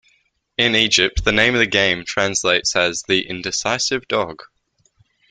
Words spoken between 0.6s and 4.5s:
Egypt the name of the game translates as "The Indecisive Dog".